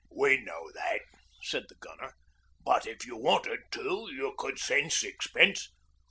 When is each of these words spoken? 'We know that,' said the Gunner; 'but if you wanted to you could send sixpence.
'We 0.09 0.37
know 0.37 0.71
that,' 0.73 1.03
said 1.43 1.65
the 1.69 1.75
Gunner; 1.75 2.15
'but 2.65 2.87
if 2.87 3.05
you 3.05 3.15
wanted 3.17 3.59
to 3.73 4.07
you 4.11 4.33
could 4.35 4.57
send 4.57 4.91
sixpence. 4.91 5.69